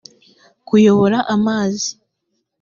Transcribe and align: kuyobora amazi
kuyobora 0.67 1.19
amazi 1.35 1.89